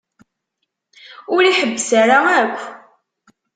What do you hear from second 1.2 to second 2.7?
Ur iḥebbes ara akk.